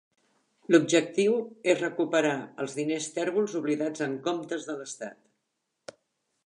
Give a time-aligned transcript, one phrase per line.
[0.75, 1.35] L'objectiu
[1.73, 2.33] és recuperar
[2.65, 5.97] els diners tèrbols oblidats en comptes de l'Estat.